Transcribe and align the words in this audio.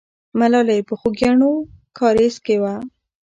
ملالۍ 0.39 0.79
په 0.87 0.93
خوګیاڼیو 0.99 1.51
کارېز 1.97 2.35
کې 2.45 2.55
وه. 2.61 2.75